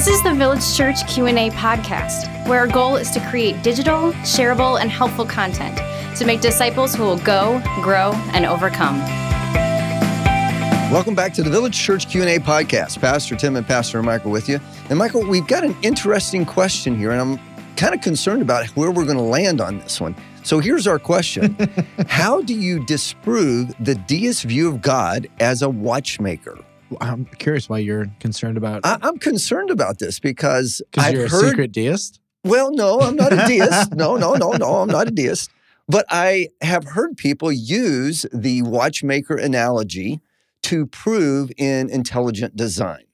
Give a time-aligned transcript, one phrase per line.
[0.00, 4.80] This is the Village Church Q&A podcast, where our goal is to create digital, shareable,
[4.80, 5.76] and helpful content
[6.16, 8.98] to make disciples who will go, grow, and overcome.
[10.90, 12.98] Welcome back to the Village Church Q&A podcast.
[12.98, 14.58] Pastor Tim and Pastor Michael with you.
[14.88, 18.90] And Michael, we've got an interesting question here, and I'm kind of concerned about where
[18.90, 20.16] we're going to land on this one.
[20.44, 21.58] So here's our question
[22.08, 26.58] How do you disprove the deist view of God as a watchmaker?
[27.00, 28.80] I'm curious why you're concerned about.
[28.84, 31.50] I, am concerned about this because Because I've you're a heard.
[31.50, 32.20] secret deist.
[32.44, 33.92] Well, no, I'm not a deist.
[33.94, 35.50] no, no, no, no, I'm not a deist.
[35.88, 40.20] But I have heard people use the watchmaker analogy
[40.62, 43.04] to prove in intelligent design.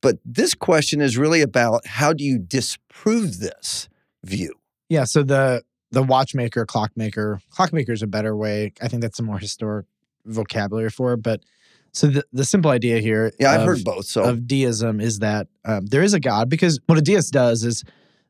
[0.00, 3.88] But this question is really about how do you disprove this
[4.24, 4.54] view?
[4.88, 5.04] Yeah.
[5.04, 8.72] So the the watchmaker, clockmaker, clockmaker is a better way.
[8.82, 9.86] I think that's a more historic
[10.26, 11.18] vocabulary for it.
[11.22, 11.40] But
[11.92, 14.06] so the, the simple idea here, Yeah, I've heard both.
[14.06, 17.64] So of deism is that um, there is a God because what a deist does
[17.64, 17.84] is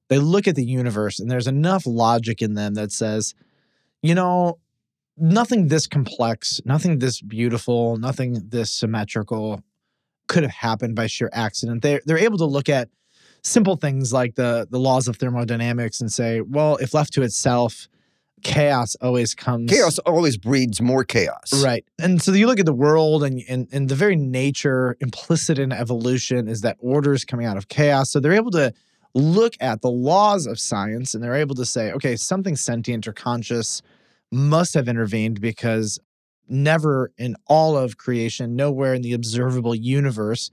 [0.09, 3.35] they look at the universe and there's enough logic in them that says,
[4.03, 4.59] you know,
[5.17, 9.61] nothing this complex, nothing this beautiful, nothing this symmetrical
[10.29, 11.83] could have happened by sheer accident.
[11.83, 12.89] They they're able to look at
[13.43, 17.89] simple things like the the laws of thermodynamics and say, well, if left to itself,
[18.43, 19.71] chaos always comes.
[19.71, 21.63] chaos always breeds more chaos.
[21.63, 21.85] Right.
[21.99, 25.73] And so you look at the world and, and and the very nature implicit in
[25.73, 28.11] evolution is that order is coming out of chaos.
[28.11, 28.73] So they're able to
[29.15, 33.13] look at the laws of science and they're able to say, okay, something sentient or
[33.13, 33.83] conscious
[34.31, 35.99] must have intervened because
[36.49, 40.51] never in all of creation, nowhere in the observable universe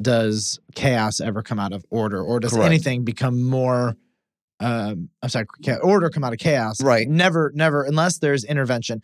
[0.00, 2.66] does chaos ever come out of order or does Correct.
[2.66, 3.96] anything become more
[4.60, 5.46] um I'm sorry,
[5.82, 6.82] order come out of chaos.
[6.82, 7.08] Right.
[7.08, 9.02] Never, never, unless there's intervention,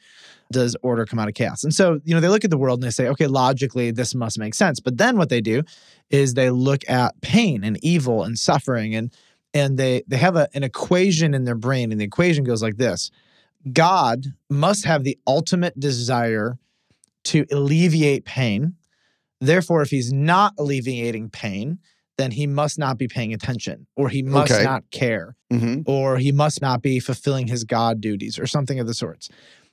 [0.52, 1.64] does order come out of chaos.
[1.64, 4.14] And so, you know, they look at the world and they say, okay, logically, this
[4.14, 4.80] must make sense.
[4.80, 5.62] But then what they do
[6.10, 9.10] is they look at pain and evil and suffering and
[9.56, 12.76] and they they have a, an equation in their brain, and the equation goes like
[12.76, 13.10] this:
[13.72, 16.58] God must have the ultimate desire
[17.24, 18.74] to alleviate pain.
[19.40, 21.78] Therefore, if he's not alleviating pain,
[22.18, 24.64] then he must not be paying attention, or he must Okay.
[24.64, 28.86] not care hmm or he must not be fulfilling his God duties or something of
[28.88, 29.28] the sorts.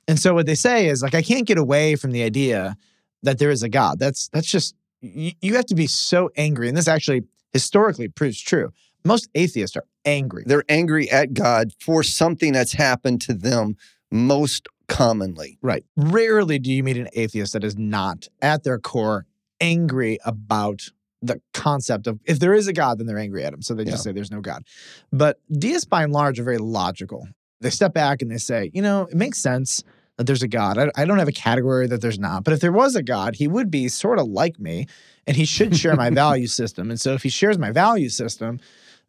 [0.06, 2.76] And so what they say is like I can't get away from the idea
[3.24, 3.98] that there is a God.
[3.98, 6.68] That's that's just you, you have to be so angry.
[6.68, 7.22] And this actually
[7.52, 8.70] historically proves true.
[9.04, 10.44] Most atheists are angry.
[10.46, 13.76] They're angry at God for something that's happened to them
[14.12, 15.58] most commonly.
[15.62, 15.84] Right.
[15.96, 19.26] Rarely do you meet an atheist that is not at their core
[19.60, 20.82] angry about
[21.24, 23.62] the concept of if there is a God, then they're angry at him.
[23.62, 24.64] So they just say there's no God.
[25.12, 27.26] But deists by and large are very logical.
[27.60, 29.82] They step back and they say, you know, it makes sense
[30.16, 30.78] that there's a God.
[30.78, 32.44] I, I don't have a category that there's not.
[32.44, 34.86] But if there was a God, he would be sort of like me
[35.26, 36.90] and he should share my value system.
[36.90, 38.60] And so if he shares my value system,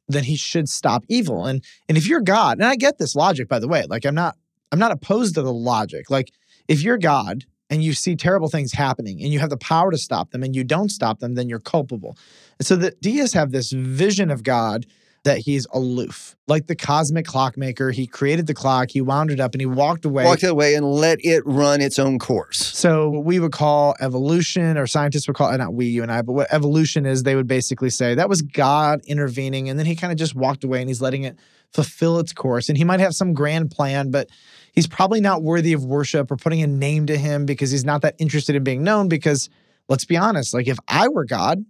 [0.07, 1.45] then he should stop evil.
[1.45, 4.15] And and if you're God, and I get this logic, by the way, like I'm
[4.15, 4.37] not
[4.71, 6.09] I'm not opposed to the logic.
[6.09, 6.31] Like
[6.67, 9.97] if you're God and you see terrible things happening and you have the power to
[9.97, 12.17] stop them and you don't stop them, then you're culpable.
[12.57, 14.85] And so the deists have this vision of God
[15.25, 16.35] that he's aloof.
[16.47, 20.05] Like the cosmic clockmaker, he created the clock, he wound it up and he walked
[20.05, 20.23] away.
[20.23, 22.59] Walk away and let it run its own course.
[22.59, 26.11] So what we would call evolution, or scientists would call it not we, you and
[26.11, 29.87] I, but what evolution is, they would basically say that was God intervening, and then
[29.87, 31.37] he kind of just walked away and he's letting it
[31.73, 32.69] fulfill its course.
[32.69, 34.29] And he might have some grand plan, but
[34.75, 38.01] he's probably not worthy of worship or putting a name to him because he's not
[38.01, 39.07] that interested in being known.
[39.07, 39.49] Because
[39.89, 41.63] let's be honest, like if I were God,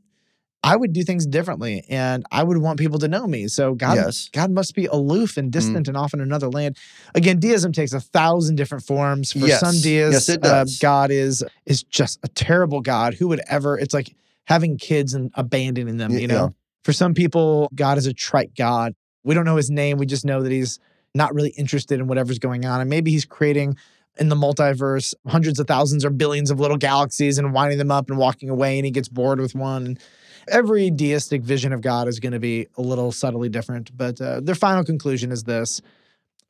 [0.63, 3.47] I would do things differently and I would want people to know me.
[3.47, 4.29] So God, Yes.
[4.33, 6.77] God must be aloof and distant and off in another land.
[7.13, 9.31] Again, deism takes a thousand different forms.
[9.33, 9.59] For Yes.
[9.59, 10.65] some deists, Yes, uh.
[10.81, 13.13] God is is just a terrible God.
[13.13, 13.77] Who would ever?
[13.77, 14.15] It's like
[14.45, 16.11] having kids and abandoning them.
[16.17, 16.35] You know.
[16.45, 16.49] yeah.
[16.83, 18.93] For some people, God is a trite God.
[19.23, 19.97] We don't know his name.
[19.97, 20.79] We just know that he's
[21.15, 23.77] not really interested in whatever's going on, and maybe he's creating.
[24.17, 28.09] In the multiverse, hundreds of thousands or billions of little galaxies and winding them up
[28.09, 29.85] and walking away, and he gets bored with one.
[29.85, 29.99] And
[30.47, 34.39] every deistic vision of God is going to be a little subtly different, but uh,
[34.39, 35.81] their final conclusion is this.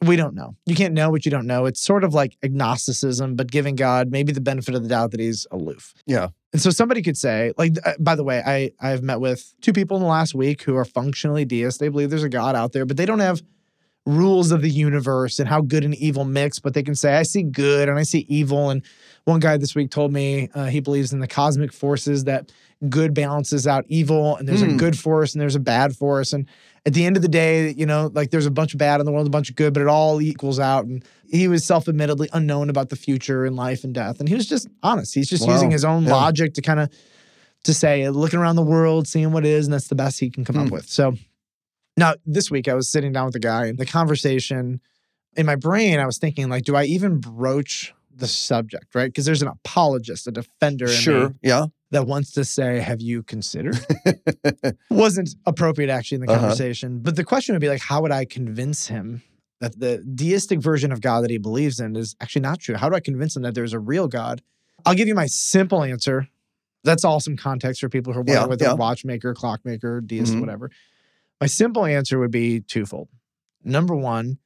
[0.04, 0.56] We don't know.
[0.68, 1.66] You can't know what you don't know.
[1.66, 5.20] It's sort of like agnosticism, but giving God maybe the benefit of the doubt that
[5.20, 5.96] he's aloof.
[6.06, 6.28] Yeah.
[6.54, 9.74] And so somebody could say, like, uh, by the way, I I've met with two
[9.74, 11.80] people in the last week who are functionally deists.
[11.80, 13.42] They believe there's a God out there, but they don't have
[14.06, 16.60] rules of the universe and how good and evil mix.
[16.60, 18.70] But they can say, I see good and I see evil.
[18.70, 18.84] And
[19.24, 22.52] one guy this week told me uh, he believes in the cosmic forces that
[22.90, 24.72] good balances out evil, and there's Hmm.
[24.72, 26.34] a good force and there's a bad force.
[26.34, 26.46] And
[26.86, 29.06] at the end of the day, you know, like there's a bunch of bad in
[29.08, 30.86] the world, a bunch of good, but it all equals out.
[30.86, 34.46] And he was self-admittedly unknown about the future and life and death, and he was
[34.48, 35.16] just honest.
[35.16, 35.54] He's just Wow.
[35.54, 36.12] using his own Yeah.
[36.14, 36.90] logic to kind of
[37.64, 40.46] to say, looking around the world, seeing what is, and that's the best he can
[40.46, 40.74] come up Hmm.
[40.74, 40.88] with.
[40.88, 41.16] So
[41.98, 44.82] now this week I was sitting down with a guy and the conversation
[45.38, 49.08] in my brain, I was thinking, like, do I even broach the subject, right?
[49.08, 51.30] Because there's an apologist, a defender in Sure.
[51.30, 51.66] me Yeah.
[51.92, 53.78] that wants to say, have you considered?
[54.90, 56.40] Wasn't appropriate actually in the Uh-huh.
[56.40, 57.00] conversation.
[57.00, 59.22] But the question would be like, how would I convince him
[59.60, 62.76] that the deistic version of God that he believes in is actually not true?
[62.76, 64.42] How do I convince him that there's a real God?
[64.86, 66.30] I'll give you my simple answer.
[66.86, 68.74] That's all some context for people who are wondering Yeah, whether yeah.
[68.74, 70.40] watchmaker, clockmaker, deist, Mhm.
[70.40, 70.70] whatever.
[71.42, 73.10] My simple answer would be twofold.
[73.64, 74.38] Number one,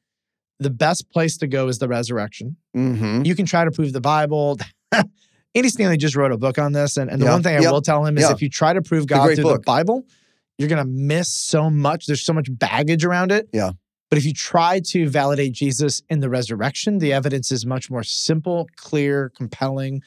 [0.59, 2.57] the best place to go is the resurrection.
[2.73, 4.57] hmm You can try to prove the Bible.
[5.55, 6.97] Andy Stanley just wrote a book on this.
[6.97, 8.31] And, and the Yeah, one thing I yeah, will tell him is yeah.
[8.31, 9.59] if you try to prove God through the.
[9.59, 10.05] Bible,
[10.57, 12.05] you're going to miss so much.
[12.05, 13.49] There's so much baggage around it.
[13.53, 13.71] Yeah.
[14.09, 18.03] But if you try to validate Jesus in the resurrection, the evidence is much more
[18.03, 20.01] simple, clear, compelling.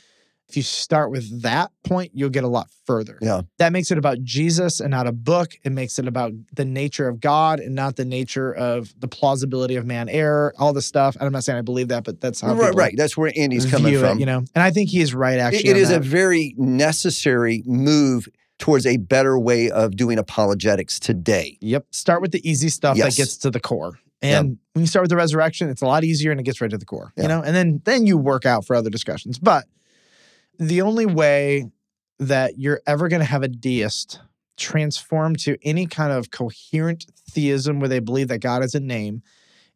[0.52, 3.16] If you start with that point, you'll get a lot further.
[3.22, 3.40] Yeah.
[3.56, 5.52] That makes it about Jesus and not a book.
[5.64, 9.76] It makes it about the nature of God and not the nature of the plausibility
[9.76, 11.16] of man error, all the stuff.
[11.16, 12.94] And I'm not saying I believe that, but that's how Right, right.
[12.94, 14.18] That's where Andy's coming from.
[14.18, 14.44] it, you know.
[14.54, 15.70] And I think he is right actually.
[15.70, 18.28] it on is a very necessary move
[18.58, 21.56] towards a better way of doing apologetics today.
[21.62, 21.86] Yep.
[21.92, 23.16] Start with the easy stuff Yes.
[23.16, 23.98] that gets to the core.
[24.20, 26.70] And when you start with the resurrection, it's a lot easier and it gets right
[26.70, 27.12] to the core.
[27.16, 27.22] Yeah.
[27.22, 29.38] You know, and then then you work out for other discussions.
[29.38, 29.64] But
[30.58, 31.70] the only way
[32.18, 34.20] that you're ever going to have a deist
[34.56, 39.22] transform to any kind of coherent theism where they believe that God is a name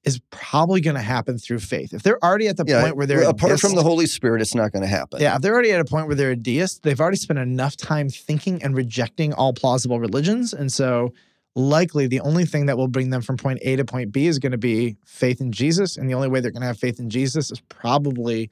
[0.05, 1.93] is probably going to happen through faith.
[1.93, 4.41] If they're already at the Yeah, point where they're a apart from the Holy Spirit,
[4.41, 5.21] it's not going to happen.
[5.21, 7.77] Yeah, if they're already at a point where they're a deist, they've already spent enough
[7.77, 10.53] time thinking and rejecting all plausible religions.
[10.53, 11.13] And so,
[11.57, 14.39] likely, the only thing that will bring them from point A to point B is
[14.39, 15.97] going to be faith in Jesus.
[15.97, 18.49] And the only way they're going to have faith in Jesus is probably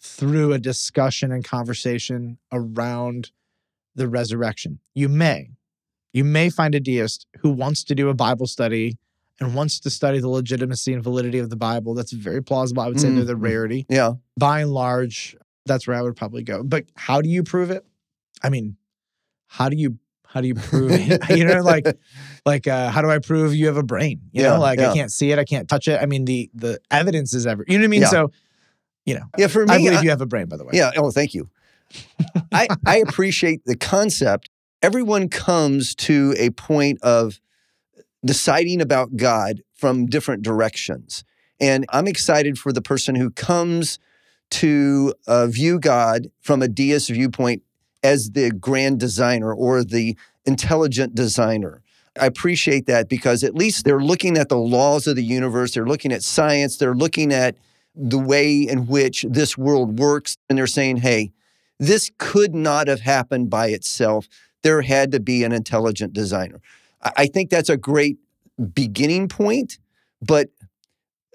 [0.00, 3.30] through a discussion and conversation around
[3.94, 4.78] the resurrection.
[4.94, 5.50] You may,
[6.12, 8.96] you may find a deist who wants to do a Bible study
[9.40, 11.94] and wants to study the legitimacy and validity of the Bible.
[11.94, 12.82] That's very plausible.
[12.82, 13.42] I would say they're the Mhm.
[13.42, 14.14] rarity Yeah.
[14.36, 15.36] by and large,
[15.66, 16.62] that's where I would probably go.
[16.62, 17.84] But how do you prove it?
[18.42, 18.76] I mean,
[19.46, 19.98] how do you
[20.30, 21.22] how do you prove it?
[21.38, 21.86] you know, like
[22.44, 24.20] like uh, how do I prove you have a brain?
[24.32, 24.90] You Yeah, know, like yeah.
[24.90, 25.98] I can't see it, I can't touch it.
[26.02, 27.64] I mean, the the evidence is ever.
[27.66, 28.00] You know what I mean?
[28.02, 28.08] Yeah.
[28.08, 28.30] So,
[29.08, 29.46] you know, Yeah.
[29.48, 30.70] For me, I believe I- you have a brain, by the way.
[30.74, 30.90] Yeah.
[30.96, 31.48] Oh, thank you.
[32.52, 34.50] I, I appreciate the concept.
[34.82, 37.40] Everyone comes to a point of
[38.24, 41.24] deciding about God from different directions.
[41.60, 43.98] And I'm excited for the person who comes
[44.50, 47.62] to uh, view God from a deist viewpoint
[48.02, 51.82] as the grand designer or the intelligent designer.
[52.18, 55.86] I appreciate that because at least they're looking at the laws of the universe, they're
[55.86, 57.56] looking at science, they're looking at
[57.98, 61.32] the way in which this world works, and they're saying, hey,
[61.80, 64.28] this could not have happened by itself.
[64.62, 66.60] There had to be an intelligent designer.
[67.02, 68.18] I think that's a great
[68.72, 69.78] beginning point,
[70.20, 70.50] but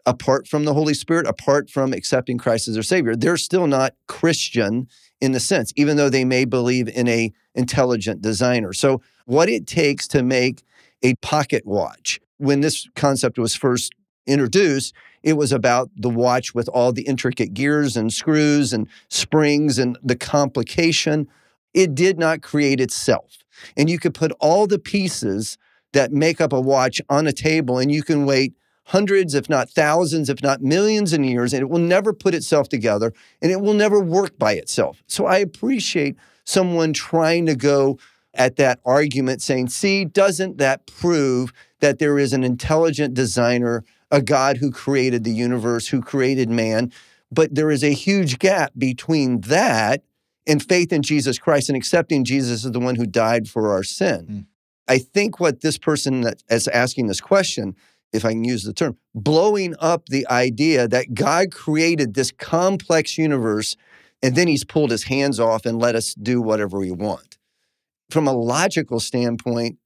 [0.06, 3.96] apart from the Holy Spirit, apart from accepting Christ as their Savior, they're still not
[4.08, 4.88] Christian
[5.22, 8.74] in the sense, even though they may believe in a intelligent designer.
[8.74, 10.64] So, what it takes to make
[11.02, 13.94] a pocket watch, when this concept was first
[14.26, 19.78] introduced, it was about the watch with all the intricate gears and screws and springs
[19.78, 21.28] and the complication.
[21.74, 23.40] It did not create itself.
[23.78, 25.58] And you could put all the pieces
[25.94, 28.54] that make up a watch on a table and you can wait
[28.88, 32.68] hundreds, if not thousands, if not millions of years, and it will never put itself
[32.68, 35.02] together and it will never work by itself.
[35.08, 37.98] So I appreciate someone trying to go
[38.34, 44.22] at that argument saying, see, doesn't that prove that there is an intelligent designer, a
[44.22, 46.94] God who created the universe, who created man?
[47.32, 50.04] But there is a huge gap between that
[50.46, 53.84] and faith in Jesus Christ and accepting Jesus as the one who died for our
[53.84, 54.28] sin.
[54.30, 54.46] Mm.
[54.88, 57.76] I think what this person that is asking this question,
[58.12, 63.18] if I can use the term, blowing up the idea that God created this complex
[63.18, 63.76] universe
[64.22, 67.38] and then he's pulled his hands off and let us do whatever we want.
[68.10, 69.80] From a logical standpoint,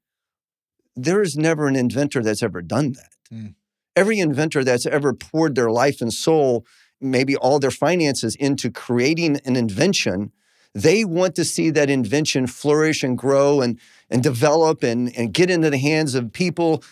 [0.95, 3.11] there is never an inventor that's ever done that.
[3.33, 3.55] Mm.
[3.97, 6.67] Every inventor that's ever poured their life and soul,
[7.01, 10.31] maybe all their finances into creating an invention,
[10.75, 13.79] they want to see that invention flourish and grow and,
[14.11, 16.83] and develop and, and get into the hands of people.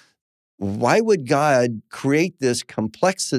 [0.58, 3.32] Why would God create this complex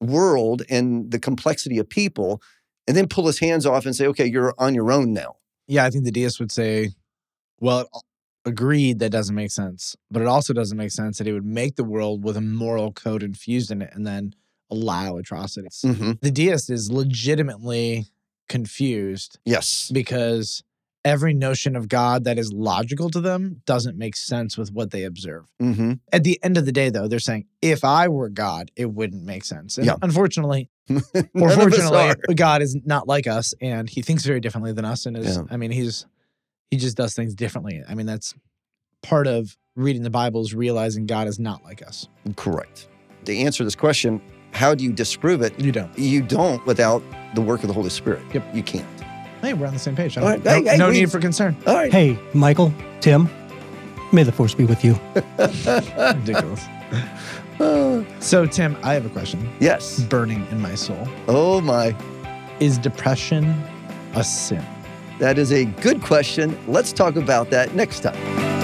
[0.00, 2.40] world and the complexity of people
[2.86, 5.34] and then pull his hands off and say, okay, you're on your own now?
[5.66, 6.90] Yeah, I think the deist would say,
[7.58, 7.88] well,
[8.50, 11.76] agreed that doesn't make sense, but it also doesn't make sense that he would make
[11.76, 14.34] the world with a moral code infused in it and then
[14.70, 15.80] allow atrocities.
[15.84, 16.20] Mhm.
[16.20, 18.06] The deist is legitimately
[18.48, 19.90] confused Yes.
[19.92, 20.62] because
[21.04, 25.04] every notion of God that is logical to them doesn't make sense with what they
[25.04, 25.46] observe.
[25.62, 25.94] Mm-hmm.
[26.12, 29.24] At the end of the day, though, they're saying, if I were God, it wouldn't
[29.24, 29.78] make sense.
[29.78, 29.96] And Yeah.
[30.02, 32.34] unfortunately, or None of us fortunately.
[32.34, 35.06] God is not like us and he thinks very differently than us.
[35.06, 35.44] And is, Yeah.
[35.50, 36.04] I mean, he's,
[36.70, 37.82] he just does things differently.
[37.88, 38.34] I mean, that's
[39.02, 42.08] part of reading the Bible is realizing God is not like us.
[42.36, 42.88] Correct.
[43.24, 44.20] To answer this question,
[44.52, 45.58] how do you disprove it?
[45.58, 45.96] You don't.
[45.98, 47.02] You don't without
[47.34, 48.22] the work of the Holy Spirit.
[48.32, 48.54] Yep.
[48.54, 49.00] You can't.
[49.40, 50.18] Hey, we're on the same page.
[50.18, 50.42] All right.
[50.44, 51.56] No, Hey, hey, no we- need for concern.
[51.66, 51.90] All right.
[51.92, 53.28] Hey, Michael, Tim,
[54.12, 54.94] may the force be with you.
[55.38, 56.64] Ridiculous.
[58.20, 60.00] So, Tim, I have a question yes.
[60.00, 61.06] burning in my soul.
[61.28, 61.94] Oh my.
[62.58, 63.44] Is depression
[64.14, 64.64] a sin?
[65.20, 66.58] That is a good question.
[66.66, 68.59] Let's talk about that next time.